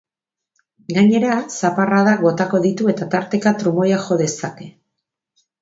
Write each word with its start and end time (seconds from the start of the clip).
Gainera, 0.93 1.35
zaparradak 1.59 2.25
botako 2.29 2.63
ditu 2.65 2.91
eta 2.97 3.09
tarteka 3.17 3.55
trumoiak 3.61 4.11
jo 4.11 4.21
dezake. 4.23 4.73